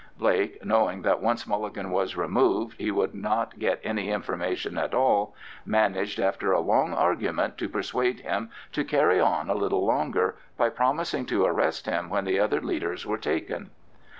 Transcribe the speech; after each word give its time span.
Blake, 0.17 0.65
knowing 0.65 1.03
that 1.03 1.21
once 1.21 1.45
Mulligan 1.45 1.91
was 1.91 2.17
removed, 2.17 2.73
he 2.79 2.89
would 2.89 3.13
not 3.13 3.59
get 3.59 3.79
any 3.83 4.09
information 4.09 4.75
at 4.75 4.95
all, 4.95 5.35
managed 5.63 6.19
after 6.19 6.51
a 6.51 6.59
long 6.59 6.91
argument 6.91 7.55
to 7.59 7.69
persuade 7.69 8.21
him 8.21 8.49
to 8.71 8.83
carry 8.83 9.19
on 9.19 9.47
a 9.47 9.53
little 9.53 9.85
longer, 9.85 10.37
by 10.57 10.69
promising 10.69 11.27
to 11.27 11.45
arrest 11.45 11.85
him 11.85 12.09
when 12.09 12.25
the 12.25 12.39
other 12.39 12.61
leaders 12.61 13.05
were 13.05 13.19
taken. 13.19 13.69